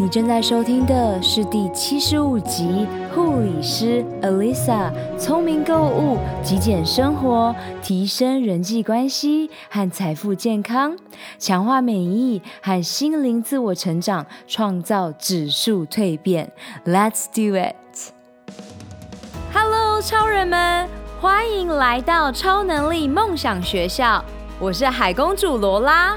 [0.00, 10.96] 你正在收听的是第七十五集《护理师 Alyssa 聪明购物、极简生活、提升人际关系和财富健康、
[11.36, 16.52] 强化免疫和心灵自我成长、创造指数蜕变》。
[16.88, 20.88] Let's do it！Hello，超人们，
[21.20, 24.24] 欢迎来到超能力梦想学校。
[24.60, 26.16] 我是海公主罗拉。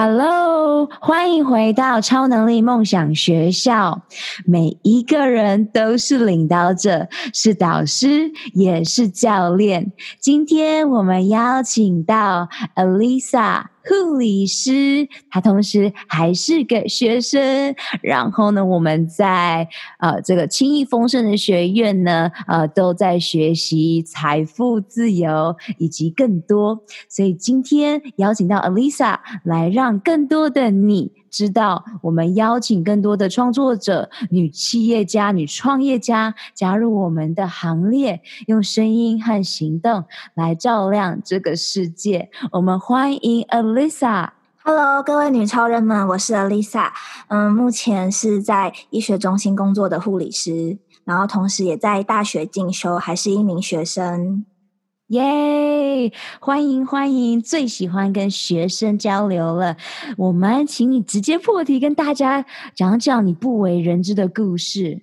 [0.00, 4.02] ！Hello，欢迎回到超能力梦想学校。
[4.46, 9.90] 每一个人都是领导者，是导师，也是教练。
[10.20, 13.64] 今天我们邀请到 Alisa。
[13.88, 17.74] 护理师，他同时还是个学生。
[18.02, 19.66] 然后呢，我们在
[19.98, 26.84] 呃这个轻易丰盛的学院呢，呃都在学习财富自由以及更多。
[27.08, 31.12] 所以今天邀请到 Alisa 来，让更多的你。
[31.30, 40.04] 知道我们邀请更多的创作者、女企业家、女创业家加入我们的行列，用声音和行动
[40.34, 42.30] 来照亮这个世界。
[42.52, 44.30] 我们欢迎 Alisa。
[44.62, 46.90] Hello，各位女超人们，我是 Alisa。
[47.28, 54.44] 嗯，目前是在医学中心工作的护理师，然后同时也在大学进修，还是一名学生。
[55.08, 59.78] 耶欢迎欢迎，最喜欢跟学生交流了。
[60.18, 65.00] 我们请你直接破题，跟大家讲讲你不为人知的故事。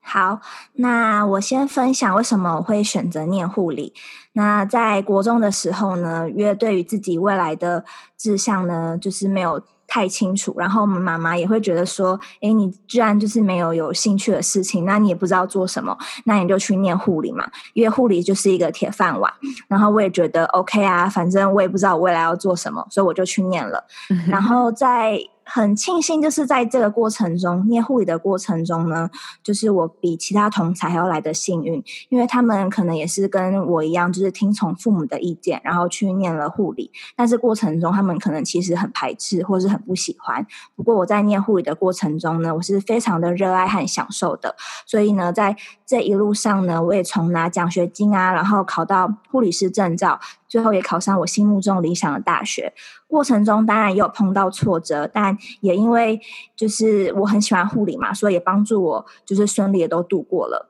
[0.00, 0.40] 好，
[0.74, 3.92] 那我先分享为什么我会选择念护理。
[4.34, 7.84] 那在国中的时候呢，因为对于自己未来的
[8.16, 9.60] 志向呢，就是没有。
[9.92, 15.94] 太清楚，然后我们妈妈也会觉得说：“哎，你居然就是没有有兴趣的事情，那你也不知道做什么，
[16.24, 19.30] 那你就去念护理嘛，因为护理就是一个铁饭碗。”
[19.68, 23.84] 然后我也觉得 OK 啊，反正我也不知道我未来要做什么，所以我就去念了。
[24.26, 25.18] 然后在。
[25.54, 29.10] 很庆幸，就是在这个过程中，念护理的过程中呢，
[29.42, 36.90] 就是我比其他同才还要来得幸运，因为他们可能也是跟我一样，就是听从父母的意见，然后去念了护理。
[37.14, 40.46] 但是过程中，他们可能其实很排斥，或是很不喜欢。
[40.74, 44.56] 不过我在念护理的过程中呢，我是非常的热爱和享受的。
[44.86, 50.18] 所以呢，在这一路上呢，我也从拿奖学金啊，然后考到护理师证照。
[50.52, 52.74] 最后也考上我心目中理想的大学，
[53.06, 56.20] 过程中当然也有碰到挫折，但也因为
[56.54, 60.68] 就是我很喜欢护理嘛，所以也帮助我就是顺利的都度过了。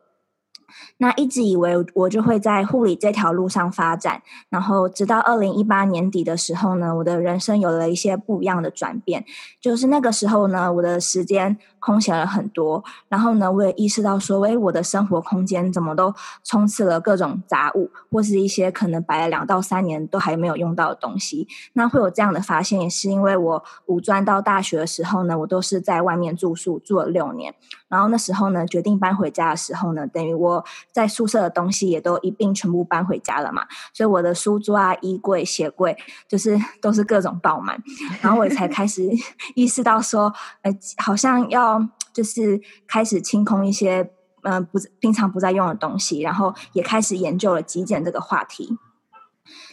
[0.99, 9.25] 那一直以为我就会在护理这条路上发展，然后直到二零一八年底的时候呢，我的人生有了一些不一样的转变。
[9.61, 21.49] 就是那个时候呢，我的时间空闲了很多，然后呢，我也意识到说，诶，我的生活空间怎么都充斥了各种杂物，或是一些可能摆了两到三年都还没有用到的东西。
[21.75, 27.55] 那会有这样的发现，也是因为我五专到大学的时候呢，我都是在外面住宿住了六年，
[27.93, 30.65] 然后那时候呢，决定搬回家的时候呢，等于我。
[30.91, 35.97] 在宿舍的东西也都一并全部搬回家了嘛，所以我的书桌啊、衣柜、鞋柜
[36.29, 37.79] 就是 都是各种爆满，
[38.23, 39.11] 然后我才开始
[39.55, 40.33] 意识到说，
[40.63, 44.11] 呃，好像要就是开始清空一些
[44.43, 48.77] 嗯、不平常不再用的东西，然后也开始研究了极简这个话题。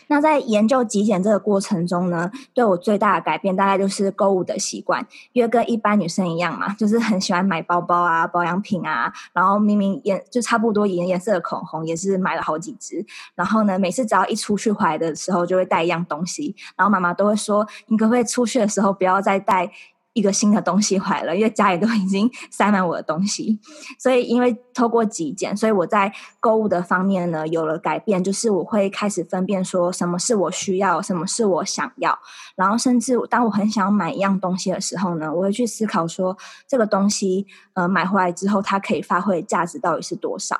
[0.09, 13.05] 那在研究极简这个过程中呢，对我最大的改变大概就是购物的习惯，因为跟一般女生一样嘛，就是很喜欢买包包啊、保养品啊，然后明明颜就差不多颜颜色的口红也是买了好几支，
[13.35, 19.71] 然后呢，每次只要一出去回来的时候就会带一样东西，然后妈妈都会说，你可不可以出去的时候不要再带。
[20.13, 23.59] 一个新的东西坏了，因为家里都已经塞满我的东西，
[23.97, 32.17] 所以因为透过极简，所以我在购物的方面呢有了改变，就是我会开始分辨说什么是我需要，什么是我想要，
[32.55, 36.35] 然后甚至当我很想要买一样东西的时候呢，我会去思考说
[36.67, 40.59] 这个东西呃买回来之后它可以发挥价值到底是多少，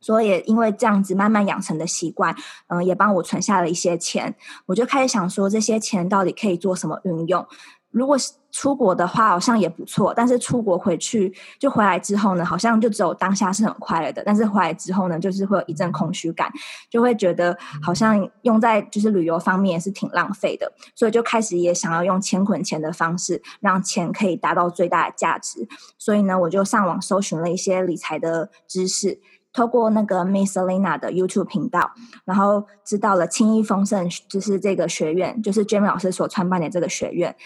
[0.00, 2.34] 所以也因为这样子慢慢养成的习惯，
[2.68, 4.36] 嗯、也帮我存下了一些钱，
[4.66, 7.46] 我就开始想说这些钱到底可以做什么运用。
[7.94, 10.12] 如果是出国的话，好像也不错。
[10.14, 14.22] 但是出国回去就回来之后呢，好像就只有当下是很快乐的。
[14.26, 16.50] 但是回来之后呢，就是会有一阵空虚感，
[16.90, 20.72] 就会觉得好像用在就是旅游方面也是挺浪费的。
[20.94, 25.68] 所以就开始也想要用钱滚钱的方式，让钱可以达到最大的价值。
[25.96, 29.20] 所以呢，我就上网搜寻了一些理财的知识。
[29.56, 31.92] 透过那个 Miss Selena 的 YouTube 频道，
[32.24, 37.36] 然后知道了轻易丰盛就是这个学院，就是 Jamie 老师所创办的这个学院，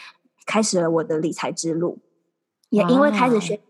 [0.48, 1.98] 开始了我的理财之路。
[2.70, 3.60] 也因为开始学习。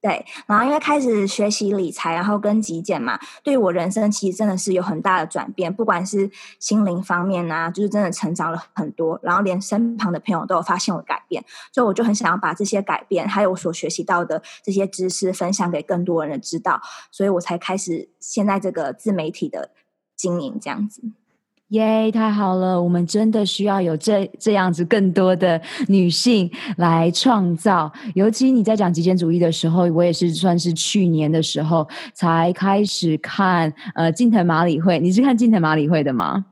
[0.00, 6.30] 对，然后因为开始学习理财，然后跟极简嘛，对于我人生其实真的是有很大的转变，不管是
[6.60, 16.80] 心灵方面啊，就是真的成长了很多，然后连身旁的朋友都有发现我改变，所以我就很想要把这些改变，还有我所学习到的这些知识分享给更多人知道，
[17.10, 19.72] 所以我才开始现在这个自媒体的
[20.14, 21.02] 经营这样子。
[21.68, 22.82] 耶，太好了！
[22.82, 27.92] 我们真的需要有这这样子更多的女性来创造。
[28.14, 34.98] 尤其你在讲极简主义的时候，我也是算是去年的时候才开始看呃近藤麻里惠。
[34.98, 36.46] 你是看近藤麻里惠的吗？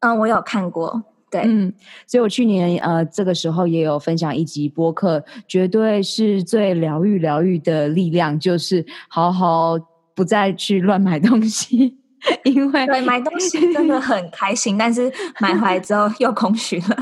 [0.00, 1.04] 嗯，我有看过。
[1.30, 1.72] 对，嗯，
[2.08, 9.78] 所以我去年呃这个时候也有分享一集播客，绝对是最疗愈疗愈的力量，就是好好
[10.16, 11.96] 不再去乱买东西。
[12.44, 16.96] 因为对买东西真的很 开心，但是买回来之后又空虚了。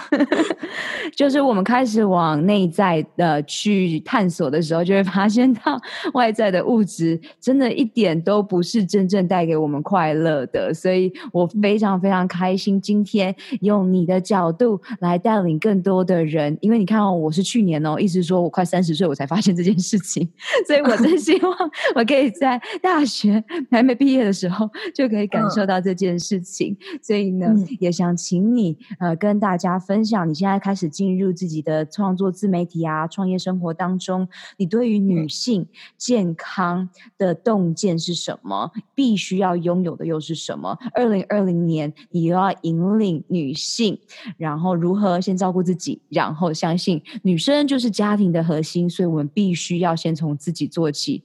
[1.16, 5.80] 就是我们开始往内在的去探索的时候，就会发现到
[6.12, 10.74] 外在的物质真的一点都不是真正带给我们快乐的。
[10.74, 16.56] 所以我非常非常开心，今天用你的角度来带领更多的人。
[16.60, 20.28] 因为你看哦，我是去年哦，一直说我快三十岁我才发现这件事情，
[20.66, 21.56] 所以我真希望
[21.94, 25.06] 我可以在大学还没毕业的时候就。
[25.06, 34.28] 就可以感受到这件事情，嗯、所以呢，嗯、也想请你呃跟大家分享，你现在开始进入自己的创作自媒体啊、创业生活当中，
[34.58, 35.66] 你对于女性
[35.96, 38.70] 健康的洞见是什么？
[38.94, 40.76] 必须要拥有的又是什么？
[40.92, 43.98] 二零二零年，你又要引领女性，
[44.36, 51.22] 然后如何先照顾自己，然后相信女生就是家庭的核心，所以我们必须要先从自己做起。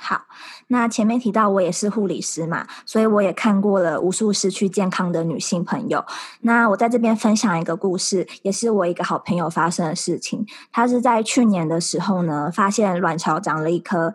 [0.00, 0.22] 好，
[0.68, 6.04] 那前面提到我也是护理师嘛，所以我也看过了无数失去健康的女性朋友。
[6.42, 10.46] 那我在这边分享一个故事，也是我一个好朋友发生的事情。
[10.70, 14.14] 她是在去年的时候呢，发现卵巢长了一颗。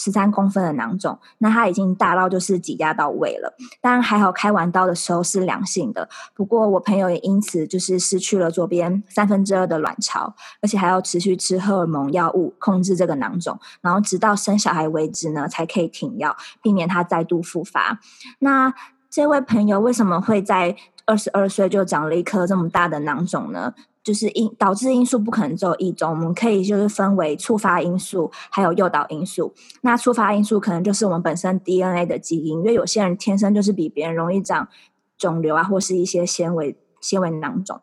[0.00, 3.54] 十三公分的囊肿，那它已经大到就是挤压到胃了。
[3.82, 6.08] 当然还好，开完刀的时候是良性的。
[6.34, 18.00] 不过我朋友也因此就是失去了左边三分之二的卵巢，而且还要持续吃荷尔蒙药物控制这个囊肿，然后直到生小孩为止呢，才可以停药，避免它再度复发。
[18.38, 18.72] 那
[19.10, 20.74] 这位朋友为什么会在
[21.04, 23.74] 二十二岁就长了一颗这么大的囊肿呢？
[24.02, 29.52] 就是因导致因素不可能只有一种，我们可以就是分为触发因素，还有诱导因素。
[29.82, 34.68] 那触发因素可能就是我们本身 DNA 的基因，因为有些人天生就是比别人容易长
[35.18, 37.80] 肿瘤啊，或是一些纤维纤维囊肿。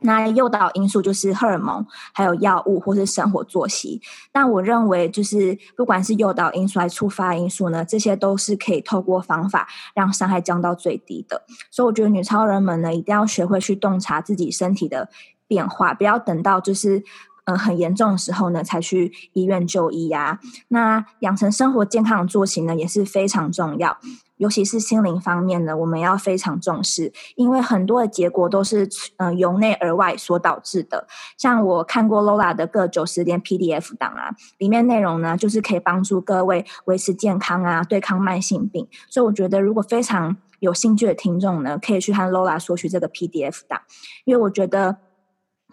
[0.00, 4.02] 那诱导因素就是荷尔蒙，还有药物或是生活作息。
[4.30, 11.46] 但我认为，就是不管是诱导因素还是触发因素呢，这些都是可以透过方法让伤害降到最低的。
[11.70, 15.08] 所以我觉得女超人们呢，一定要学会去洞察自己身体的
[15.46, 17.02] 变化，不要等到就是
[17.44, 20.40] 嗯很严重的时候呢，才去医院就医呀。
[20.68, 23.98] 那养成生活健康的作息呢，也是非常重要。
[24.36, 28.88] 尤其是心灵方面呢，我们要非常重视，因为很多的结果都是
[29.18, 31.06] 嗯由内而外所导致的。
[31.38, 38.88] 像我看过 Lola 的各九十天 PDF 档啊，里面内容呢就是可以帮助各位维持健康啊，对抗慢性病。
[39.08, 43.82] 所以我觉得，如果非常有兴趣的听众呢，可以去和 Lola 索取这个 PDF 档，
[44.24, 44.98] 因为我觉得。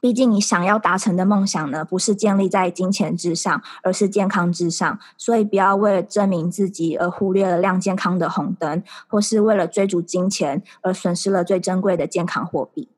[0.01, 4.99] 毕竟，你想要达成的梦想呢，不是建立在金钱之上，而是健康之上。
[5.15, 12.89] 所以，不要为了证明自己而忽略了亮健康的红灯，或是为了追逐金钱而损失了最珍贵的健康货币。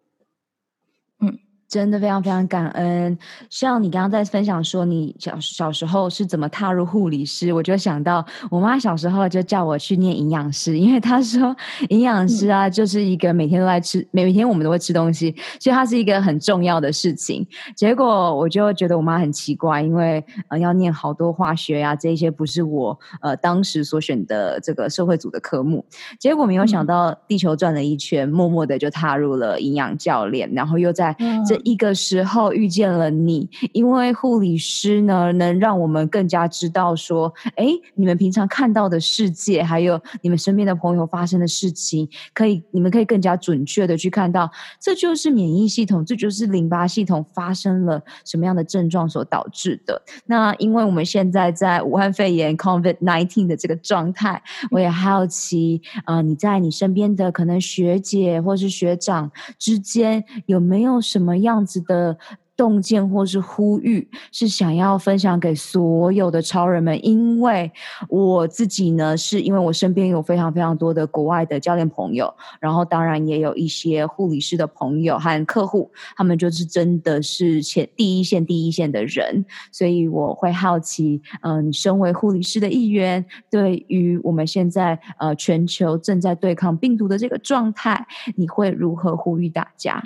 [1.74, 3.18] 真的非常非常感恩。
[3.50, 11.56] 像你刚刚在分享说你小小时候是怎么踏入护理师，我就想到我妈小时候就叫我去念营养师，因为她说
[11.90, 17.44] 营养师啊就是一个每天都在吃，每天我们都会吃东西，所以它是一个很重要的事情。
[17.76, 25.84] 结果我就觉得我妈很奇怪，因为呃要念好多化学呀、啊，这些不是我呃当时所选的这个社会组的科目。
[26.20, 31.16] 结果没有想到地球转了一圈，默默的就踏入了营养教练，然后又在
[31.48, 31.63] 这。
[31.64, 50.02] 一个时候遇见了你，因为护理师呢，能让我们更加知道说，哎，你们平常看到的世界，还有你们身边的朋友发生的事情，可以，你们可以更加准确的去看到，这就是免疫系统，这就是淋巴系统发生了什么样的症状所导致的。
[50.26, 54.42] 那因为我们现在在武汉肺炎 COVID-19 的这个状态，
[54.72, 61.53] 我也好奇啊、你在你身边的可能学姐或是学长之间，有没有什么样？
[61.54, 62.18] 样子的
[62.56, 67.72] 洞见或是呼吁，是想要分享给所有的超人们，因为
[68.10, 88.06] 我自己呢，是因为我身边有非常非常多的国外的教练朋友，然后当然也有一些护理师的朋友和客户，他们就是真的是前第一线第一线的人，所以我会好奇，嗯、你身为护理师的一员，对于我们现在呃全球正在对抗病毒的这个状态，
[88.36, 90.04] 你会如何呼吁大家？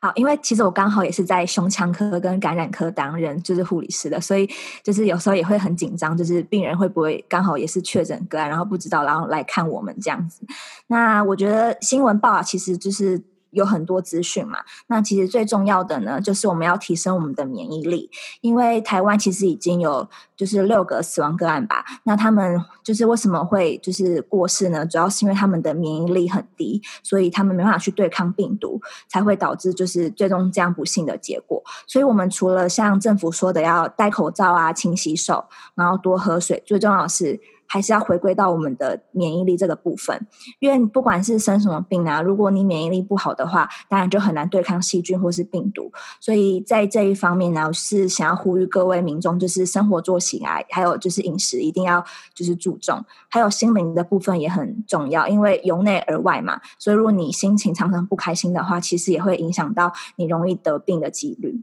[0.00, 4.48] 好，因为其实我刚好也是在胸腔科跟感染科担任就是护理师的，所以
[4.82, 10.40] 就是有时候也会很紧张，就是病人会不会刚好也是确诊个案，然后不知道，然后来看我们这样子。
[10.86, 13.20] 那我觉得新闻报啊，其实就是。
[13.52, 24.84] 有很多资讯嘛，那其实最重要的呢，就是我们要提升我们的免疫力，因为台湾其实已经有就是六个死亡个案吧，那他们就是为什么会就是过世呢？
[24.84, 31.62] 主要是因为他们的免疫力很低，所以他们没办法去对抗病毒，才会导致就是最终这样不幸的结果。
[31.86, 35.44] 所以我们除了像政府说的要戴口罩啊、勤洗手，
[35.74, 37.40] 然后多喝水，最重要的是。
[37.72, 40.26] 还是要回归到我们的免疫力这个部分，
[40.58, 45.90] 因为不管是生什么病啊，如果你免疫力不好的话，当然就很难对抗细菌或是病毒。
[46.20, 56.60] 所以在这一方面呢，我是想要呼吁各位民众，就是生活作息啊，还有就是饮食一定要就是注重，还有心灵的部分也很重要，因为由内而外嘛。
[56.78, 61.62] 所以如果你心情常常不开心的话，其实也会影响到你容易得病的几率。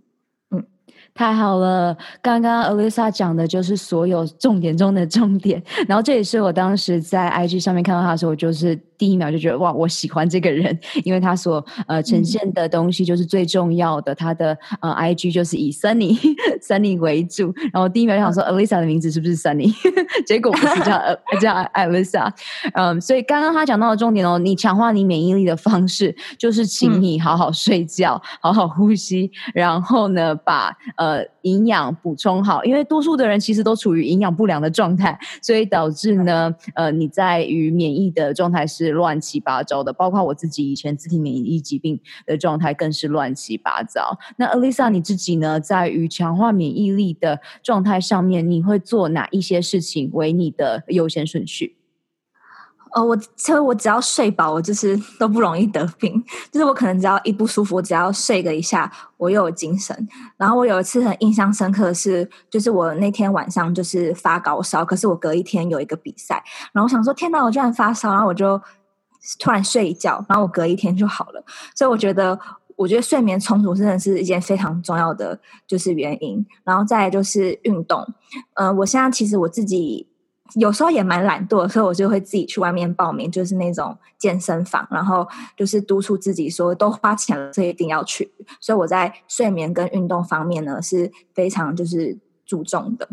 [1.13, 8.79] 太好了，刚刚 Alyssa 讲的就是所有重点中的重点， 然后这也是我当时在 IG 上面看到他的时候，我就是。
[8.99, 14.11] 第一秒就觉得哇，我喜欢这个人， 因为他所呃呈现的东西就是最重要的。
[14.13, 16.19] 嗯、他的呃 IG 就是以 Sunny
[16.61, 19.73] Sunny 为主，然后第一秒就想说 Alyssa 的名字是不是 Sunny？
[20.27, 22.29] 结果不是叫呃叫 Alyssa。
[22.73, 38.88] 嗯，所以刚刚他讲到的重点哦，你强化你免疫力的方式就是请你好好睡觉，嗯、好好呼吸，然后呢把呃营养补充好，因为多数的人其实都处于营养不良的状态，所以导致呢呃你在于免疫的状态是。
[38.91, 44.17] 乱七八糟的，包括我自己以前自体免疫疾病的状态更是乱七八糟。
[44.37, 51.75] 那 Alyssa 你自己呢，在于强化免疫力的状态上面，你会做哪一些事情为你的优先顺序？
[52.91, 56.11] 呃，我其实我只要睡饱，我就是都不容易得病。
[56.51, 59.95] 就是我可能只要一不舒服，只要睡个一下，我又有精神。
[60.37, 66.43] 然后我有一次很印象深刻的是，就是我那天晚上就是发高烧，可是我隔一天有一个比赛，
[66.73, 68.59] 然后我想说天哪，我居然发烧，然后我就。
[69.39, 71.43] 突然睡一觉，然后我隔一天就好了。
[71.75, 72.39] 所以我觉得，
[72.75, 76.45] 我觉得睡眠充足真的是一件非常重要的就是原因。
[76.63, 78.05] 然后再来就是运动。
[78.53, 80.07] 嗯、我现在其实我自己
[80.55, 88.31] 有时候也蛮懒惰，所以我就会自己去外面报名，就是那种健身房，然后就是督促自己说都花钱了，所以一定要去。
[88.59, 93.07] 所以我在睡眠跟运动方面呢是非常就是注重的。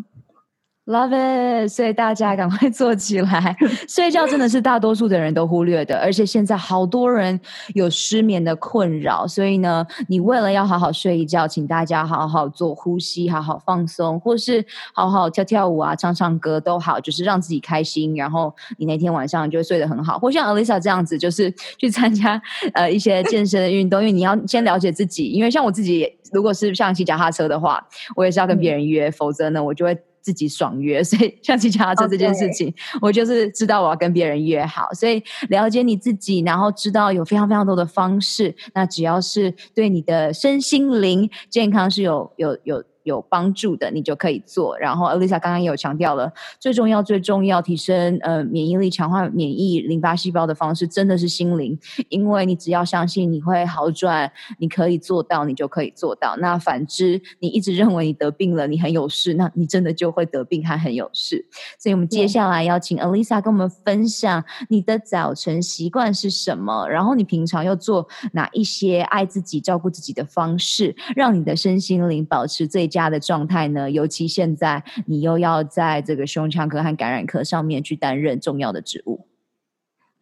[0.87, 1.69] Love it！
[1.69, 3.57] 所以大家赶快做起来。
[3.91, 7.41] 睡觉真的是大多数的人都忽略的，而且现在好多人
[7.75, 9.27] 有失眠的困扰。
[9.27, 14.65] 所以呢，你为了要好好睡一觉，请大家好好做呼吸，好好放松，或是
[14.95, 18.15] 好好跳跳舞啊、唱唱歌都好，就是让自己开心。
[18.15, 20.17] 然后你那天晚上就会睡得很好。
[20.21, 22.41] 或像 Alyssa 这样子，就是去参加
[22.75, 25.31] 呃一些健身的运动，因为你要先了解自己。
[25.31, 29.99] 因为像我自己，如果是像骑脚踏车的话，我也是要跟别人约，嗯、否则呢，我就会。
[30.27, 42.83] 自己爽约， 所以像骑脚踏车这件事情.我就是知道我要跟别人约好，所以了解你自己，然后知道有非常非常多的方式，那只要是对你的身心灵健康是有有有。
[43.07, 44.77] 有帮助的，你就可以做。
[44.79, 51.79] 然后，Alyssa 刚刚也有强调了，最重要、最重要提升呃免疫力、强化免疫淋巴细胞的方式，真的是心灵。
[52.09, 56.37] 因为你只要相信你会好转，你可以做到，你就可以做到。
[56.39, 61.47] 那反之，你一直认为你得病了，你很有事，那你真的就会得病还很有事。
[61.79, 73.91] 所以我们接下来要请 Alyssa 跟我们分享你的早晨习惯是什么，然后你平常要做哪一些爱自己、照顾自己的方式，让你的身心灵保持最家的状态呢？
[73.91, 79.27] 尤其现在你又要在这个胸腔科和感染科上面去担任重要的职务。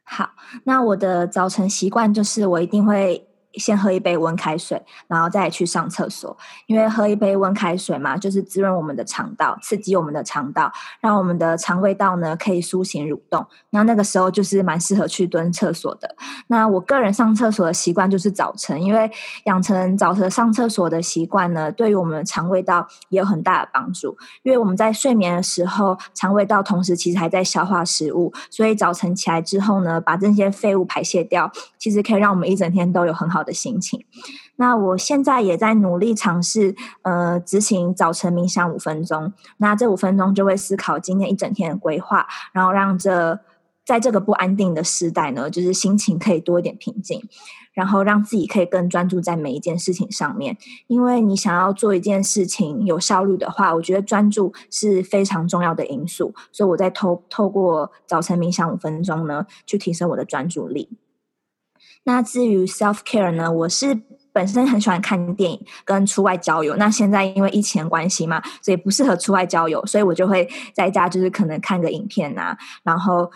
[0.02, 0.30] 好，
[0.64, 3.28] 那我的早晨习惯就是我一定会。
[3.56, 6.36] 先喝一杯温开水，然后再去上厕所。
[6.66, 13.46] 因为喝一杯温开水嘛，就是滋润我们的肠道，刺激我们的肠道，让我们的肠胃道呢可以苏醒蠕动。
[13.70, 16.16] 那那个时候就是蛮适合去蹲厕所的。
[16.48, 19.10] 那我个人上厕所的习惯就是早晨，因为
[19.44, 24.16] 养成早晨上厕所的习惯呢，对于我们的肠胃道也有很大的帮助。
[24.42, 34.04] 因为我们在睡眠的时候，肠胃道同时其实还在消化食物，所以早晨起来之后呢，把这些废物排泄掉，其实可以让我们一整天都有很好的心情。
[34.56, 39.32] 那我现在也在努力尝试，呃，执行早晨冥想五分钟。
[39.58, 43.38] 那这五分钟就会思考今天一整天的规划，然后让这
[43.84, 47.22] 在这个不安定的时代呢，就是心情可以多一点平静，
[47.74, 50.56] 然后让自己可以更专注在每一件事情上面。
[50.86, 56.32] 因为你想要做一件事情有效率的话，我觉得专注是非常重要的因素。
[56.50, 60.88] 所以我在透透过早晨冥想五分钟呢，去提升我的专注力。
[62.04, 64.02] 那至于 self care 呢，我是。
[64.34, 73.30] 本身很喜欢看电影跟出外交友，那现在因为疫情关系嘛，所以不适合出外交友，所以我就会在家，就是可能看个影片啊，然后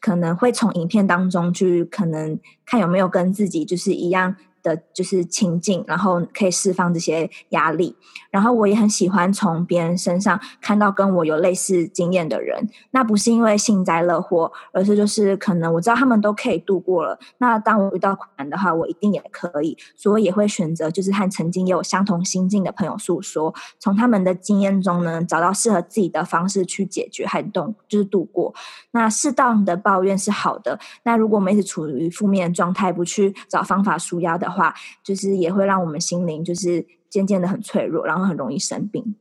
[0.00, 4.36] 可能会从影片当中去可能看有没有跟自己就是一样。
[4.64, 7.94] 的就是情境，然后可以释放这些压力。
[8.30, 12.68] 然后我也很喜欢从别人身上看到跟我有类似经验的人。
[12.90, 17.16] 那不是因为幸灾乐祸，而是就是可能我知道他们都可以度过了。
[17.38, 19.78] 那当我遇到困难的话，我一定也可以。
[19.94, 28.52] 所以也会选择就是和曾经也有相同心境的朋友诉说，从他们的经验中呢，找到适合自己的方式去解决和动，就是度过。
[28.90, 30.78] 那适当的抱怨是好的。
[31.04, 39.16] 那如果我们一直处于负面状态，不去找方法舒压的话，话就是也会让我们心灵就是渐渐的很脆弱，然后很容易生病。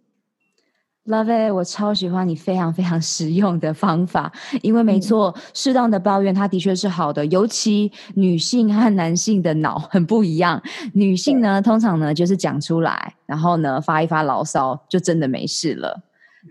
[1.05, 10.63] Love it，我超喜欢你非常非常实用的方法，因为没错，适当的抱怨它的确是好的，尤其女性和男性的脑很不一样。
[10.93, 16.01] 女性呢，通常呢就是讲出来，然后呢发一发牢骚，就真的没事了。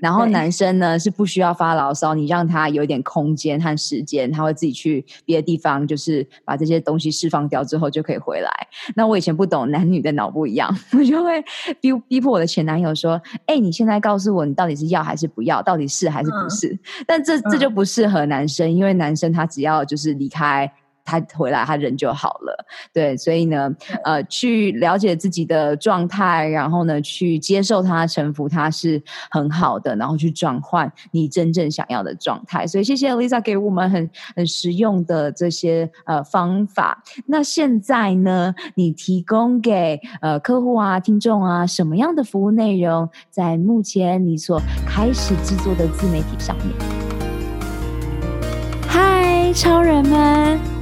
[0.01, 8.51] 然后男生呢是不需要发牢骚，你让他有一点空间和时间，他会自己去别的地方，就是把这些东西释放掉之后就可以回来。
[8.97, 11.45] 那我以前不懂男女的脑不一样， 我就会
[11.81, 15.63] 逼逼迫我的前男友说：“哎，你现在告诉我，你到底是要还是不要？
[15.63, 20.73] 到底是还是不是？”嗯、但这这就不适合男生，因为男生他只要就是离开。
[21.05, 22.65] 他回来，他人就好了。
[22.93, 23.71] 对，所以呢，
[24.05, 32.67] 呃，去了解自己的状态，然后呢，去接受他、臣服他是很好的，然后去转换你真正想要的状态。
[32.67, 37.03] 所以，谢谢 Lisa 给我们很很实用的这些呃方法。
[37.27, 43.09] 那现在呢，你提供给呃客户啊、听众啊什么样的服务内容？
[43.31, 46.69] 在目前你所开始制作的自媒体上面？
[48.87, 50.82] 嗨，超人们！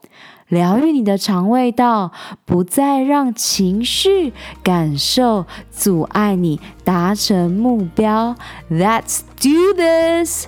[0.51, 2.11] 疗愈你的肠胃道，
[2.43, 8.35] 不再让情绪感受阻碍你达成目标。
[8.69, 10.47] Let's do this！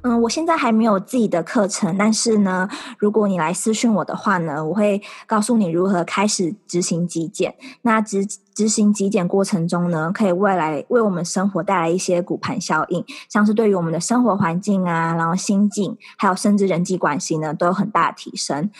[0.00, 7.54] 嗯，我现在还没有自己的课程，但是呢，如果你来私讯我的话呢，我会告诉你如何开始执行极简。
[7.82, 18.70] 那执执行极简过程中呢，可以未来为我们生活带来一些骨盘效应，像是对于我们的生活环境啊，然后心境，还有甚至人际关系呢，都有很大的提升。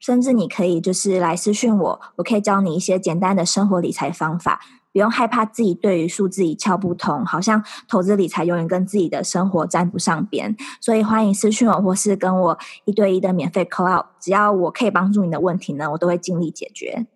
[0.00, 4.60] 甚至你可以就是来私讯我，我可以教你一些简单的生活理财方法。
[4.92, 10.56] 不用害怕自己对于数字一窍不通，好像投资理财永远跟自己的生活沾不上边。
[10.80, 17.06] 所以欢迎私讯我，或是跟我一对一的免费 call out，只要我可以帮助你的问题呢，我都会尽力解决。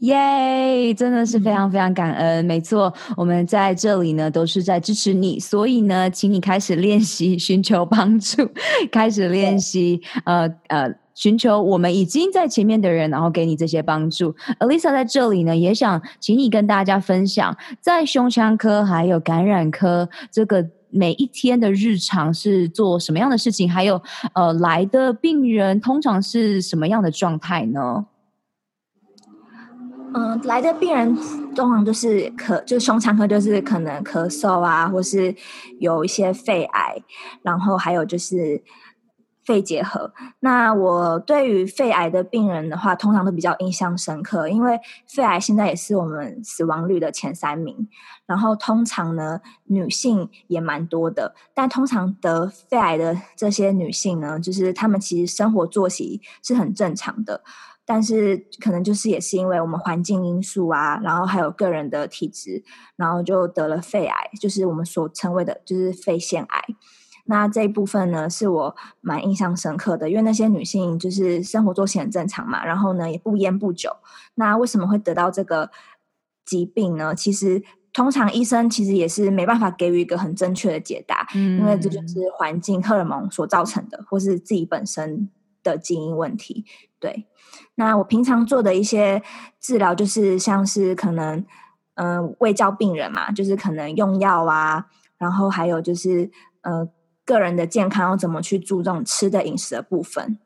[0.00, 2.44] 耶，yeah, 真的是非常非常感恩。
[2.44, 8.46] 没错，我们在这里呢都是在支持你，所以呢，请你开始练习寻求帮助，
[8.92, 11.03] 开始练习呃呃。
[11.14, 14.34] 寻求我们已经在前面的人，然后给你这些帮助。
[14.58, 24.02] Alisa 在这里呢，也想请你跟大家分享，在胸腔科还有感染科这个每一天的日常是做什么样的事情，还有
[24.34, 28.06] 呃来的病人通常是什么样的状态呢？
[30.16, 31.16] 嗯、来的病人
[31.54, 35.34] 通常都是咳，就胸腔科就是可能咳嗽啊，或是
[35.78, 36.96] 有一些肺癌，
[37.42, 38.60] 然后还有就是。
[39.44, 47.88] 肺结核，那我对于肺癌的病人的话，通常都比较印象深刻，因为肺癌现在也是我们死亡率的前三名。
[48.26, 57.42] 然后通常呢，女性也蛮多的，但通常得肺癌的这些女性呢，就是她们其实生活作息是很正常的，
[57.84, 62.64] 但是可能就是也是因为我们环境因素啊，然后还有个人的体质，
[62.96, 66.64] 然后就得了肺癌，就是我们所称为的，就是肺腺癌。
[67.26, 73.90] 那这一部分呢，是我蛮印象深刻的，因为那些女性就是生活作息很正常嘛，然后呢也不烟不酒。
[74.34, 75.70] 那为什么会得到这个
[76.44, 77.14] 疾病呢？
[77.14, 77.62] 其实
[77.94, 85.30] 通常医生其实也是没办法给予一个很正确的解答，嗯，因为这就是环境荷尔蒙所造成的，或是自己本身
[85.62, 86.66] 的基因问题。
[87.00, 87.26] 对，
[87.76, 89.22] 那我平常做的一些
[89.58, 91.42] 治疗，就是像是可能
[91.94, 96.86] 嗯卫教病人嘛，就是可能用药啊，然后还有就是呃。
[97.24, 100.38] 个人的健康要怎么去注重吃的饮食的部分？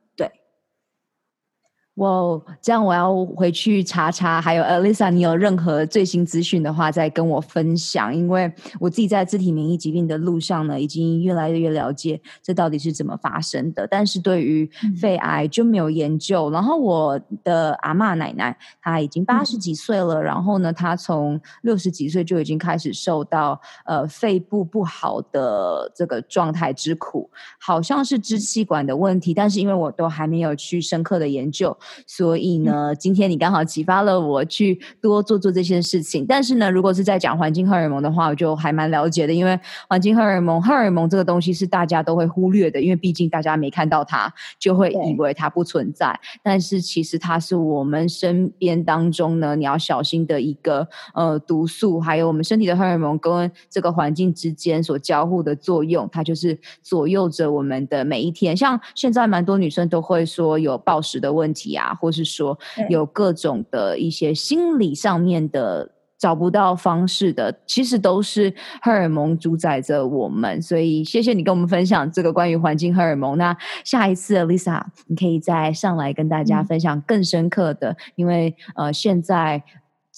[1.99, 4.41] 哇这样我要回去查查。
[4.41, 8.15] 还有 Alyssa，你有任何最新资讯的话，再跟我分享。
[8.15, 13.87] 因为我自己在自体免疫疾病的路上呢，已经越来越了解这到底是怎么发生的。
[13.89, 16.51] 但是对于肺癌就没有研究。
[16.51, 20.21] 嗯、然后我的阿嬷奶奶，她已经八十几岁了。
[20.21, 29.35] 嗯、然后呢，她从六十几岁就已经开始受到呃肺部不好的这个状态之苦，好像是支气管的问题。
[29.35, 31.77] 但是因为我都还没有去深刻的研究。
[32.07, 36.25] 所以呢，今天你刚好启发了我去多做做这些事情。
[36.27, 46.19] 但是呢，如果是在讲环境荷尔蒙的话，我就还蛮了解的，因为环境荷尔蒙，荷尔蒙这个东西是大家都会忽略的，因为毕竟大家没看到它，就会以为它不存在。
[46.43, 58.57] 但是其实它是我们身边当中呢，你要小心的一个呃毒素，还有我们身体的荷尔蒙跟这个环境之间所交互的作用，它就是左右着我们的每一天。
[58.57, 61.78] 像现在蛮多女生都会说有暴食的问题。
[61.79, 62.59] 啊，或是说
[62.91, 70.61] 有各种的一些心理上面的找不到方式的，其实都是荷尔蒙主宰着我们。
[70.61, 73.39] 所以谢谢你跟我们分享这个关于环境荷尔蒙。
[73.39, 79.63] 那下一次 Alyssa，你可以再上来跟大家分享更深刻的，嗯、因为呃现在。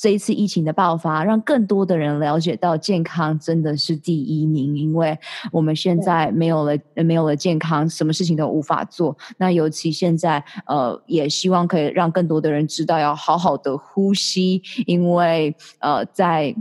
[0.01, 4.75] 这一次疫情的爆发，让更多的人了解到健康真的是第一名。
[4.75, 5.19] 因为
[5.53, 9.15] 我们现在没有了没有了健康，什么事情都无法做。
[9.37, 16.55] 那尤其现在，呃，也希望可以让更多的人知道要好好的呼吸，因为呃，在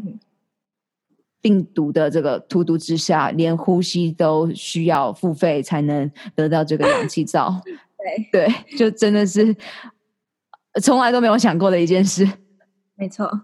[1.39, 7.62] 病毒的这个荼毒之下，连呼吸都需要付费才能得到这个氧气罩。
[8.34, 9.56] 对对，就真的是
[10.82, 12.28] 从来都没有想过的一件事。
[12.99, 13.41] 没错，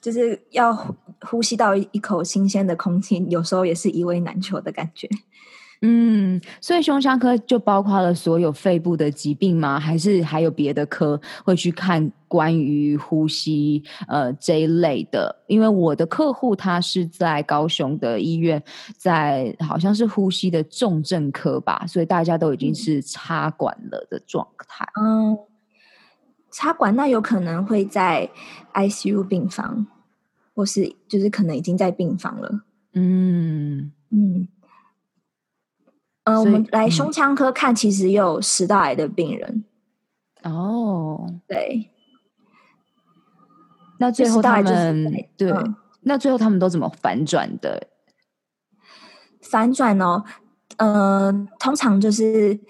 [0.00, 5.08] 就是要呼吸到一口新鲜的空气，有时候也是一味难求的感觉。
[5.82, 9.78] 嗯，所以胸腔科就包括了所有肺部的疾病吗？
[9.78, 15.34] 还是还有别的科会去看关于呼吸呃这一类的？
[15.48, 18.62] 因为我的客户他是在高雄的医院，
[18.96, 24.86] 在好像是呼吸的重症科吧，所以大家都已经是插管了的状态。
[25.00, 25.36] 嗯。
[26.50, 28.30] 插管那有可能会在
[28.74, 29.86] ICU 病房，
[30.54, 32.62] 或是就是可能已经在病房了。
[32.94, 34.48] 嗯嗯，
[36.24, 39.64] 呃，我们来胸腔科看，其实有食道癌的病人。
[40.42, 41.90] 哦，对。
[44.00, 47.88] 那最后他们对，嗯、那最后他们都怎么反转的？
[49.40, 50.24] 反转哦，
[50.76, 52.60] 呃，通常就是，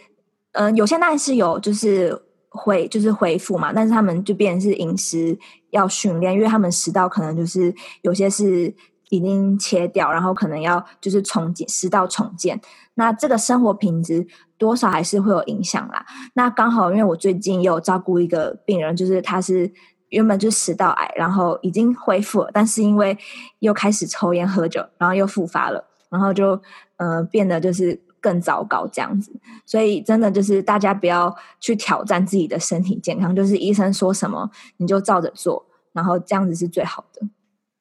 [0.53, 2.19] 呃，有些当然是有，就是
[2.59, 5.39] 恢就是恢复嘛，但是他们就变成是饮食
[5.71, 8.75] 要训练，因为他们食道可能就是有些是
[9.11, 12.61] 已经切掉，然后可能要就是重建食道重建，
[12.95, 14.27] 那这个生活品质
[14.59, 16.05] 多少还是会有影响啦。
[16.35, 19.73] 那刚好因为我最近有照顾一个病人，就是他是。
[20.11, 23.15] 原本就是食道癌，然后已经恢复了，但是因为
[23.59, 26.59] 又开始抽烟喝酒，然后又复发了，然后就
[26.97, 29.33] 呃变得就是更糟糕这样子。
[29.67, 37.27] 所以真的就是大家不要去挑战自己的身体健康，就是医生说什么你就照着做，然后这样子是最好的。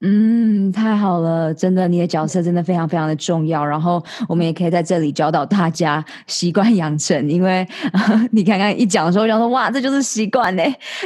[0.01, 3.65] 嗯，太好了，真的，你的角色真的非常非常的重要。
[3.65, 10.61] 然后我们也可以在这里教导大家习惯养成，因为、呃、 你刚刚一讲的时候，我想说哇，这就是习惯呢。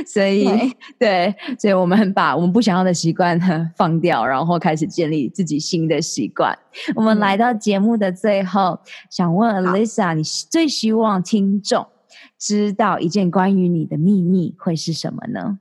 [0.05, 3.39] 所以对，对，所以我们把我们不想要的习惯
[3.77, 6.53] 放掉，然后开始建立自己新的习惯。
[6.93, 11.87] 我们来到节目的最后，嗯、想问 Alyssa，你最希望听众
[12.37, 15.59] 知道一件关于你的秘密会是什么呢？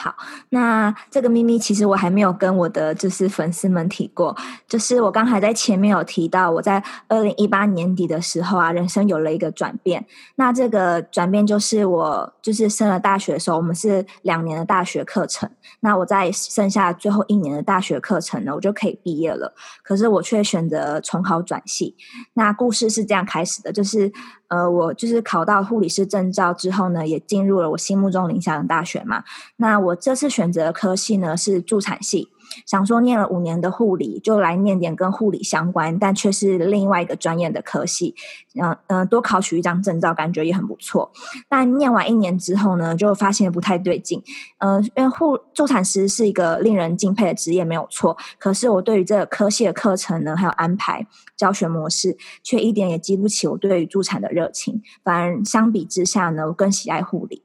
[0.00, 0.14] 好，
[0.50, 4.36] 那这个秘密其实我还没有跟我的就是粉丝们提过，
[4.68, 10.06] 就是我刚才在前面有提到，我在二零一八年底的时候啊，人生有了一个转变。
[10.36, 19.52] 那这个转变就是我就是升了大学的时候，我们是两年的大学课程，那我在剩下最后一年的大学课程呢，我就可以毕业了。
[19.82, 21.96] 可是我却选择重考转系。
[22.34, 24.12] 那故事是这样开始的，就是。
[24.48, 29.22] 呃，我就是考到护理师证照之后呢，也进入了我心目中理想的大学嘛。
[29.56, 32.28] 那我这次选择的科系呢是助产系。
[32.66, 38.14] 想说念了五年的护理，就来念点跟护理相关，但却是另外一个专业的科系。
[38.60, 41.10] 嗯、嗯，多考取一张证照，感觉也很不错。
[41.48, 44.22] 但念完一年之后呢，就发现不太对劲。
[44.58, 48.16] 嗯、呃，因为护助产师是一个令人敬佩的职业，没有错。
[48.38, 51.06] 可是我对于这个科系的课程呢，还有安排、
[51.36, 54.82] 教学模式，却一点也激不起我对于助产的热情。
[55.04, 57.42] 反而相比之下呢，我更喜爱护理。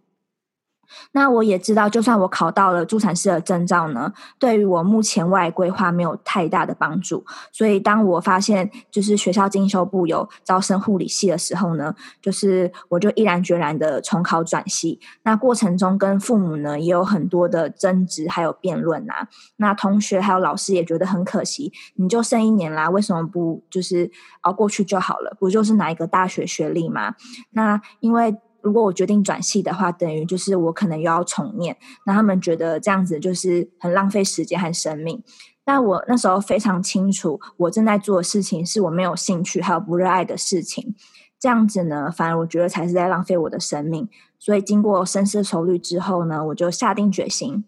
[1.12, 7.26] 那我也知道，就算我考到了助产师的证照呢，对于我目前未来规划没有太大的帮助。
[7.52, 15.00] 所以，当我发现就是学校进修部有招生护理系的时候呢，就是我就毅然决然的重考转系。
[15.24, 19.28] 那过程中跟父母呢也有很多的争执，还有辩论啊。
[19.58, 24.10] 那同学还有老师也觉得很可惜，你就剩一年啦，为什么不就是
[24.42, 25.36] 熬过去就好了？
[25.40, 27.16] 不就是拿一个大学学历吗？
[27.52, 28.36] 那因为。
[28.64, 35.22] 如果我决定转系的话，等于就是我可能又要重念，那他们觉得这样子就是很浪费时间和生命。
[35.66, 40.96] 但我那时候非常清楚，我正在做的事情是我没有兴趣还有不热爱的事情，
[41.40, 44.10] 这样子呢，反而我觉得才是在浪费我的生命。
[44.40, 47.64] 所以经过深思熟虑之后呢，我就下定决心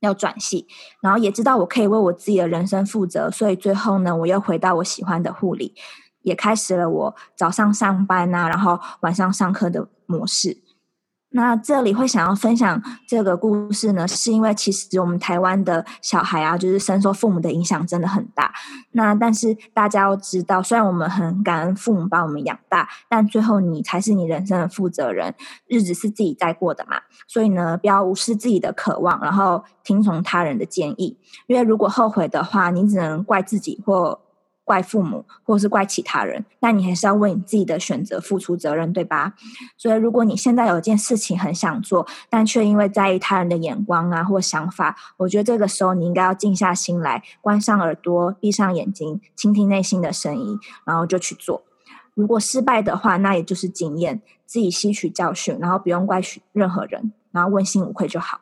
[0.00, 0.66] 要转系，
[1.02, 5.74] 然后也知道我可以为我自己的人生负责，所以最后呢，我又回到我喜欢的护理。
[6.26, 10.58] 也开始了我早上上班啊，然后晚上上课的模式。
[11.30, 18.52] 那这里会想要分享这个故事呢，是因为其实我们台湾的小孩啊，就是深受父母的影响真的很大。
[18.92, 25.34] 那但是大家要知道，虽然我们很感恩父母把我们养大，但最后你才是你人生的负责人，
[25.68, 27.02] 日子是自己在过的嘛。
[27.28, 34.25] 所以呢，不要无视自己的渴望，然后听从他人的建议，因为如果后悔的话，你只能怪自己或。
[34.66, 39.34] 怪父母，或是怪其他人，但你还是要为你自己的选择付出责任，对吧？
[39.76, 51.62] 所以，如果你现在有一件事情很想做，但却因为在意他人的眼光啊或想法，我觉得这个时候你应该要静下心来，关上耳朵，闭上眼睛，倾听内心的声音，然后就去做。
[52.14, 56.20] 如果失败的话，那也就是经验，自己吸取教训，然后不用怪
[56.52, 58.40] 任何人，然后问心无愧就好。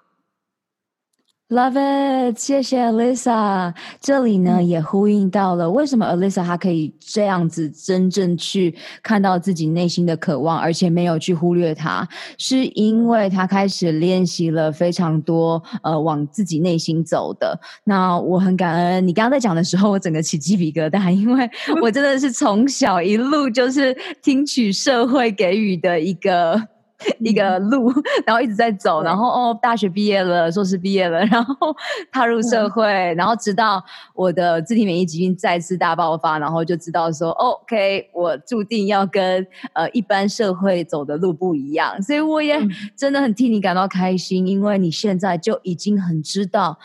[1.50, 3.74] Love it，谢谢 Alyssa。
[4.00, 17.61] 这里呢也呼应到了为什么 Alyssa 她可以这样子真正去看到自己内心的渴望，而且没有去忽略它，是因为她开始练习了非常多呃往自己内心走的。
[17.85, 21.48] 那我很感恩你刚刚在讲的时候，我整个起鸡皮疙瘩，因为
[21.83, 26.74] 我真的是从小一路就是听取社会给予的一个。
[27.20, 27.92] 一个路，
[28.24, 31.74] 然后一直在走，然后哦，大学毕业了，硕士毕业了， 然后
[32.12, 33.83] 踏入社会，然后直到
[34.14, 42.59] 我的自体免疫疾病再次大爆发，然后就知道说，OK，我注定要跟呃一般社会走的路不一样，所以我也
[42.96, 46.78] 真的很替你感到开心，因为你现在就已经很知道。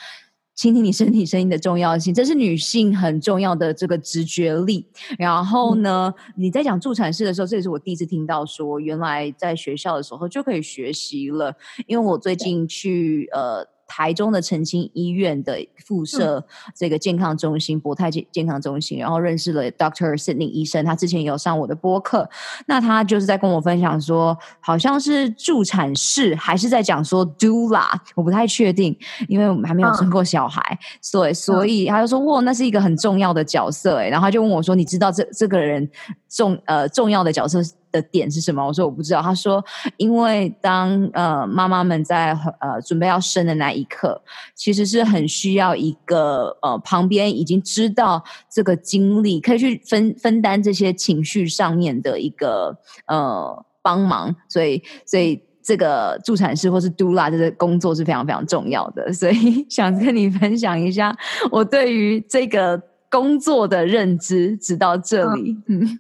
[0.60, 4.86] 倾听你身体声音的重要性，这是女性很重要的这个直觉力。
[5.18, 11.56] 然后呢，嗯、你在讲助产士的时候，这也是我第一次听到说，原来在学校的时候就可以学习了。
[11.88, 22.30] 因为我最近去呃台中的澄清医院的附设这个健康中心，博泰健健康中心，然后认识了 Doctor Sydney 医生，他之前有上我的播客，
[22.68, 28.96] 那他就是在跟我分享说，好像是助产士，还是在讲说 doula，我不太确定，
[29.28, 35.90] 因为我们还没有生过小孩，嗯、所以所以他就说，哇，那是一个很重要的角色，哎，然后他就问我说，你知道这这个人
[36.30, 37.60] 重呃重要的角色
[37.92, 38.66] 的点是什么？
[38.66, 39.22] 我说我不知道。
[39.22, 39.64] 他说，
[39.98, 44.22] 因为当呃妈妈们在呃准备要生的那一刻，
[44.56, 54.36] 其实是很需要一个呃旁边已经知道这个经历，可以去分分担这些情绪上面的一个呃帮忙。
[54.48, 59.12] 所以，所以这个助产士或是 doula 这个工作是非常非常重要的。
[59.14, 61.16] 所以， 想跟你分享一下
[61.52, 66.00] 我对于这个工作的认知，直到这里，嗯。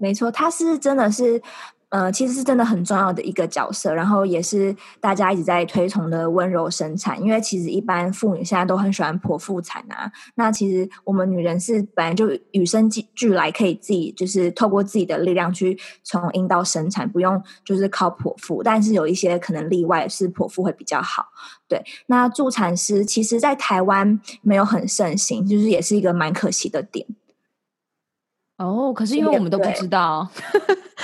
[0.00, 1.42] 没错，他是真的是，
[1.88, 7.20] 呃，其实是真的很重要的一个角色，然后也是大家一直在推崇的温柔生产。
[7.20, 18.62] 因为其实一般妇女现在都很喜欢剖腹产啊，那其实我们女人是本来就与生俱来可以自己就是透过自己的力量去从阴道生产，不用就是靠剖腹。
[18.62, 21.26] 但是有一些可能例外是剖腹会比较好。
[21.66, 27.06] 对，那助产师其实在台湾没有很盛行，就是也是一个蛮可惜的点。
[28.58, 30.28] 哦，可是因为我们都不知道，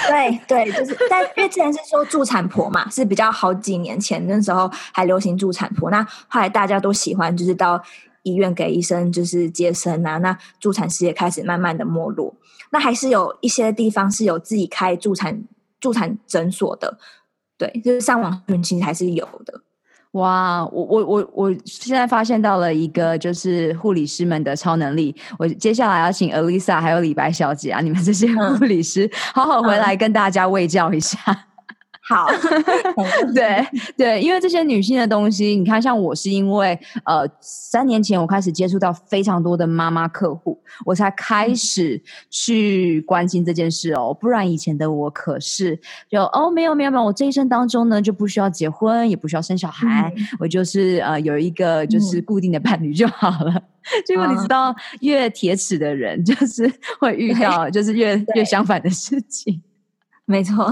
[0.08, 7.80] 对对，就是，但因为之前是说助产婆嘛，是比较好几年前那时候还流行助产婆，那后来大家都喜欢就是到
[8.24, 12.34] 医院给医生就是接生啊，那助产师也开始慢慢的没落，
[12.70, 15.44] 那还是有一些地方是有自己开助产
[15.78, 16.98] 助产诊所的，
[17.56, 19.62] 对，就是上网其实还是有的。
[20.14, 25.14] 哇，我我我我现在发现到了一个就是护理师们的超能力。
[25.38, 31.18] 我接下来要请 Alyssa 还有李白小姐啊，你们这些护理师好好回来跟大家喂教一下。
[31.26, 31.36] 嗯
[32.06, 32.26] 好，
[33.34, 44.12] 对对，因为这些女性的东西，你看，像我是因为呃，三年前我开始接触到非常多的妈妈客户，我才开始去关心这件事哦。
[44.12, 53.52] 不然以前的我可是就哦，没有没有没有，我这一生当中呢就不需要结婚，也不需要生小孩，嗯、我就是呃有一个就是固定的伴侣就好了。
[53.54, 53.62] 嗯、
[54.04, 59.62] 结果你知道，越铁齿的人就是会遇到就是越越相反的事情，
[60.26, 60.70] 没错。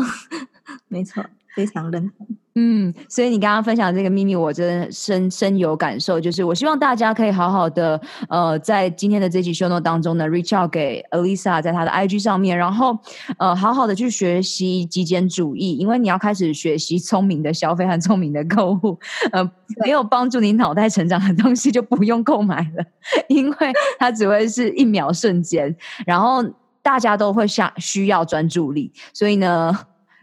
[0.89, 2.27] 没错，非常认同。
[2.55, 6.21] 嗯，所以你刚刚分享这个秘密，我真的深深有感受。
[6.21, 12.99] 就是我希望大家可以好好的，呃，在今天的这期 show note 当中呢，reach out 给 Alyssa 在她的 IG 上面，然后
[13.39, 18.99] 呃，好好的去学习极简主义，因为你要开始学习聪明的消费和聪明的购物。
[19.33, 19.43] 呃，
[19.83, 22.85] 没有帮助你脑袋成长的东西就不用购买了，
[23.29, 26.45] 因为它只会是一秒瞬间，然后
[26.83, 29.75] 大家都会想需要专注力，所以呢。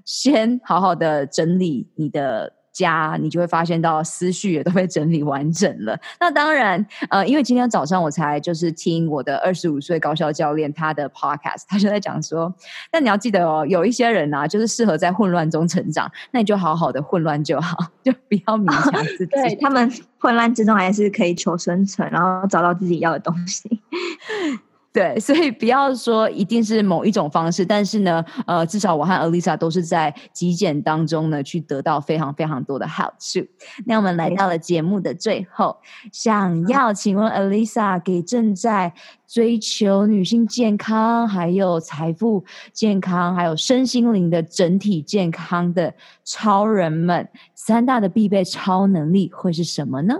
[0.10, 5.96] 先好好的整理你的家，你就会发现到思绪也都被整理完整了。
[6.20, 12.52] 那当然，呃，因为今天早上我才就是听我的二十五岁高效教练他的 podcast，他就在讲说，
[12.92, 19.28] 那你要记得哦，有一些人啊，就是适合在混乱中成长，那你就好好的混乱就好，就不要勉强自己。
[19.38, 23.80] 对，他们混乱之中还是可以求生存，然后找到自己要的东西。
[25.00, 33.40] 对，所以不要说一定是某一种方式，但是呢，呃，至少我和 Alyssa 都是在极简当中呢，去得到非常非常多的好处。
[33.86, 35.78] 那我们来到了节目的最后，
[36.12, 38.94] 想要请问 Alyssa 给正在
[39.26, 45.94] 追求女性健康、还有财富健康、还有身心灵的整体健康的
[46.26, 50.16] 超人们，三大的必备超能力会是什么呢？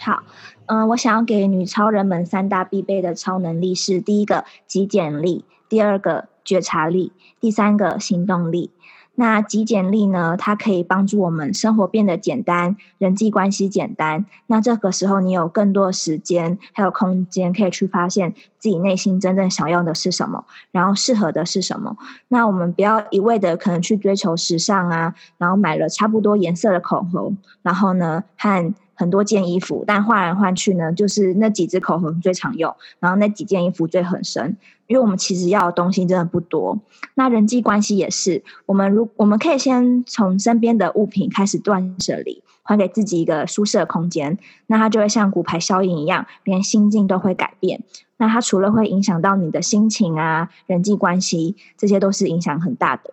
[0.00, 0.22] 好。
[0.66, 8.70] 嗯，我想要给女超人们三大必备的超能力是：第一个极简力，第二个觉察力，第三个行动力。
[9.16, 14.24] 那极简力呢，它可以帮助我们生活变得简单，人际关系简单。
[14.46, 21.96] 那这个时候，你有更多的时间还有空间，可以去发现自己内心真正想要的是什么，然后适合的是什么。
[22.28, 28.72] 那我们不要一味的可能去追求时尚啊，然后买了差不多颜色的口红，然后呢和。
[29.00, 34.58] 很多件衣服，但换来换去呢，就是那几支口红最常用，然后那几件衣服最很深。
[34.88, 36.78] 因为我们其实要的东西真的不多。
[37.14, 44.36] 那人际关系也是，我们如我们可以先从身边的物品开始断舍离，还给自己一个舒适的空间，
[44.66, 47.82] 那它就会像骨牌效应一样，连心境都会改变。
[48.18, 53.12] 那它除了会影响到你的心情啊，人际关系，这些都是影响很大的。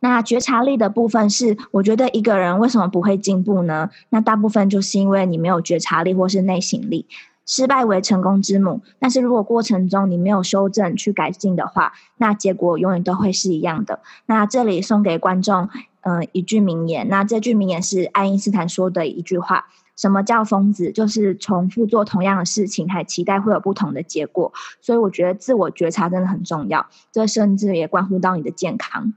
[0.00, 3.90] 那觉察力的部分是，我觉得一个人为什么不会进步呢？
[4.10, 7.06] 那大部分就是因为你没有觉察力或是内省力。
[7.46, 14.00] 失败为成功之母，但是如果过程中你没有修正去改进的话，那结果永远都会是一样的。
[14.24, 15.68] 那这里送给观众，
[16.00, 17.06] 嗯、呃，一句名言。
[17.10, 19.66] 那这句名言是爱因斯坦说的一句话。
[19.94, 20.90] 什么叫疯子？
[20.90, 24.50] 就是重复做同样的事情，还期待会有不同的结果。
[24.80, 29.12] 所以我觉得自我觉察真的很重要，这甚至也关乎到你的健康。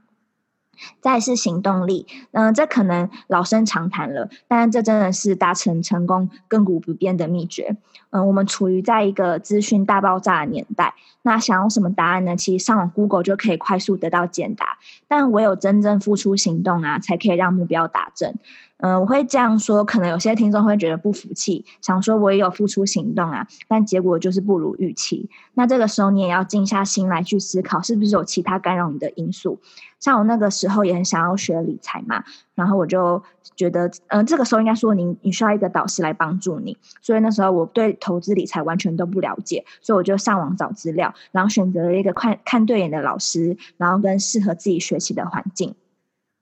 [1.00, 7.76] 再是行动力，嗯、这可能老生常谈了，但这真的是达成成功亘古不变的秘诀。
[8.10, 12.36] 嗯、我们处于在一个资讯大爆炸的年代，那想要什么答案呢？
[12.36, 18.34] 其实上网 Google 就可以快速得到简答，但唯有真正付出行动啊，才可以让目标达成。
[18.78, 25.28] 嗯、我会这样说，可能有些听众会觉得不服气，想说我也有付出行动啊，但结果就是不如预期。
[25.54, 29.60] 那这个时候你也要静下心来去思考，是不是有其他干扰你的因素？
[29.98, 32.22] 像我那个时候也很想要学理财嘛，
[32.54, 33.20] 然后我就
[33.56, 45.74] 觉得，嗯、呃，这个时候应该说你你需要一个导师来帮助你，所以那时候我对投资理财完全都不了解，所以我就上网找资料，然后选择了一个看看对眼的老师，然后跟适合自己学习的环境。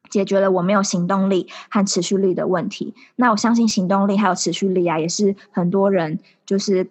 [0.09, 2.94] 解决了我没有行动力和持续力的问题。
[3.16, 6.88] 那我相信行动力还有持续力啊，也是很多人就是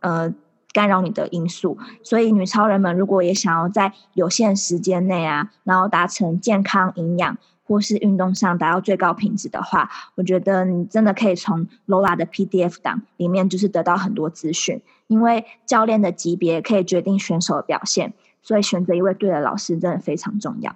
[0.00, 0.34] 呃
[0.72, 1.78] 干扰你的因素。
[2.02, 14.82] 所以女超人们如果也想要在有限时间内啊，然后达成健康、营养或是运动上达到最高品质的话，我觉得你真的可以从 Lola 的 PDF 档里面就是得到很多资讯。
[15.08, 18.12] 因为教练的级别可以决定选手的表现，
[18.42, 20.74] 所以选择一位对的老师真的非常重要。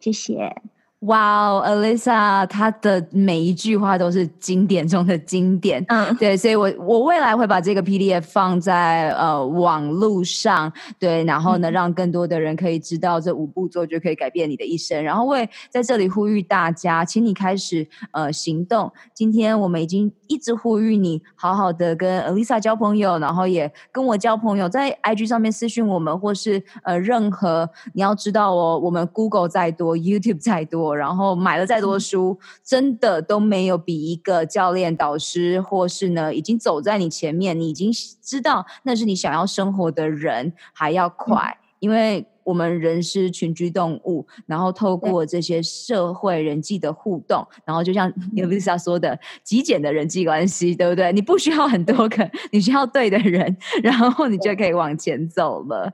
[0.00, 0.62] 谢谢。
[1.00, 5.84] 哇哦，Alyssa，她的每一句话都是经典中的经典。
[5.88, 15.00] 嗯，对，所以我我未来会把这个 PDF 放在呃网络上，对，然后呢，让更多的人可以知道这五步骤就可以改变你的一生。
[15.04, 18.90] 然后我也在这里呼吁大家，请你开始呃行动。
[19.14, 30.85] 今天我们已经一直呼吁你好好的跟 Alyssa 交朋友，然后也跟我交朋友，在 IG 上面私讯我们，或是呃任何你要知道哦，我们 Google 再多，YouTube 再多。
[30.94, 37.90] 然后买了再多书，嗯、真的都没有比一个教练、导师，或是呢已经走在你前面，你已经
[38.22, 51.12] 知道那是你想要生活的人还要快，嗯、因为我们人是群居动物，然后透过这些社会人际的互动，然后就像 Alyssa 说的，极简的人际关系，对不对？
[51.12, 55.92] 你不需要很多个，你需要对的人，然后你就可以往前走了。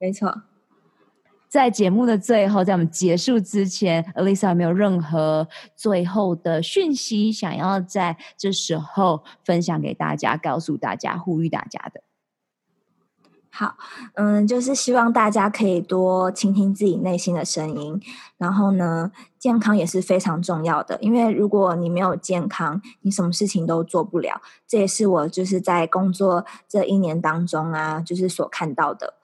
[0.00, 0.34] 没错。
[1.54, 5.46] 在节目的最后，在我们结束之前，Alisa 有没有任何
[5.76, 12.02] 最后的讯息想要在这时候分享给大家，告诉大家，呼吁大家的？
[13.50, 13.76] 好，
[14.14, 18.00] 嗯，就是希望大家可以多倾听自己内心的声音。
[18.36, 24.42] 然后呢，健康也是非常重要的，因为如果你没有健康，你什么事情都做不了。
[24.66, 29.14] 这也是我就是在工作这一年当中啊，就是所看到的。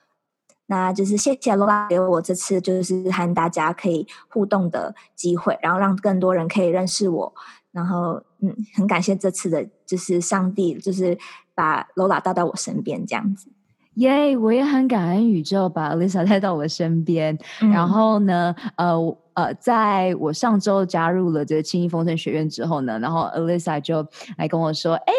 [0.71, 7.33] 那就是谢谢 Lola 给我这次就是和大家可以互动的机会，然后让更多人可以认识我，
[7.73, 11.19] 然后嗯，很感谢这次的，就是上帝就是
[11.57, 13.51] 把 Lola 带到我身边这样子。
[13.95, 18.97] 耶，yeah, 我也很感恩宇宙把 Alyssa 带到我身边，嗯、然后呢，呃。
[19.41, 25.13] 呃，在我上周加入了这个轻盈丰盛学院之后呢，然后 Alyssa 就来跟我说：“哎，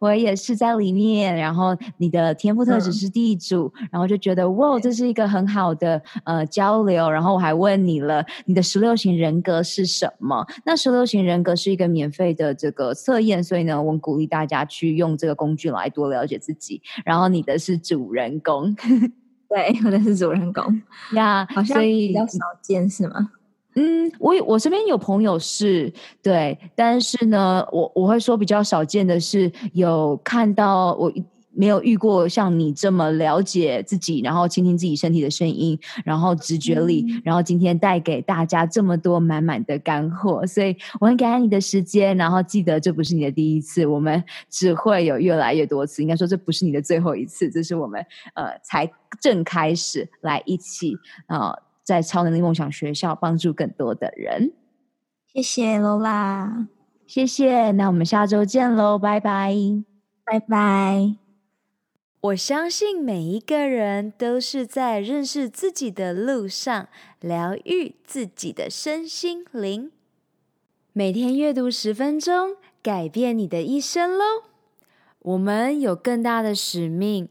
[0.00, 1.36] 我也是在里面。
[1.36, 7.08] 然后你的天赋特质是地主，嗯、然后就觉得哇，这是一个很好的呃交流。
[7.08, 10.44] 然后我还问你了，你的十六型人格是什么？
[10.64, 16.82] 那十六型人格是一个免费的这个测验，所以呢，我鼓励大家去用这个工具来多了解自己。
[17.04, 18.74] 然后你的是主人公，
[19.48, 23.30] 对，我的是主人公呀，yeah, 好像比较少见是吗？”
[23.78, 31.12] 嗯，我我身边有朋友是对，但是呢，我我会说比较少见的是有看到我
[31.52, 48.04] 没有遇过像你这么了解自己，然后倾听自己身体的声音，然后直觉力，嗯、然后今天带给大家这么多满满的干货，所以我很感恩你的时间，然后记得这不是你的第一次，我们只会有越来越多次，应该说这不是你的最后一次，这是我们
[48.34, 50.96] 呃才正开始来一起
[51.28, 51.50] 啊。
[51.50, 54.52] 呃在超能力梦想学校帮助更多的人，
[55.32, 56.66] 谢谢 Lola，
[57.06, 57.70] 谢谢。
[57.70, 59.56] 那我们下周见喽，拜拜，
[60.22, 61.14] 拜拜。
[62.20, 66.88] 我相信每一个人都是在认识自己的路上，
[67.20, 69.90] 疗愈自己的身心灵。
[70.92, 74.24] 每天阅读十分钟，改变你的一生喽。
[75.20, 77.30] 我们有更大的使命。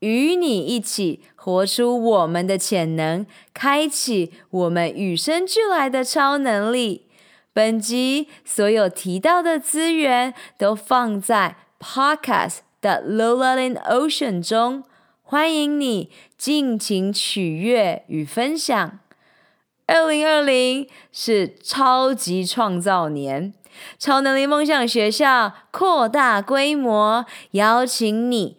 [0.00, 7.06] 与你一起活出我们的潜能，开启我们与生俱来的超能力。
[7.52, 14.84] 本集所有提到的资源都放在 Podcast 的 Lola in Ocean 中，
[15.22, 18.98] 欢迎你尽情取悦与分享。
[19.86, 23.54] 二零二零是超级创造年，
[23.98, 28.58] 超能力梦想学校扩大规模，邀请你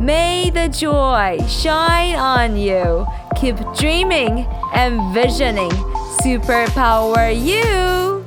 [0.00, 3.06] May the joy shine on you.
[3.36, 5.70] Keep dreaming and visioning.
[6.22, 8.24] Superpower you.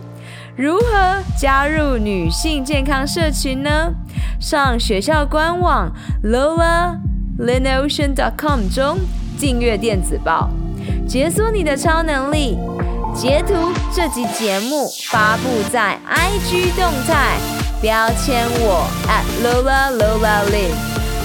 [0.55, 3.95] 如何加入女性健康社群呢？
[4.39, 5.91] 上学校官网
[6.23, 8.99] lolaLinOcean.com 中
[9.39, 10.51] 订阅电子报，
[11.07, 12.59] 解锁你的超能力。
[13.15, 17.39] 截图这集节目发布在 IG 动态，
[17.81, 20.75] 标签我 at @LolaLolaLin，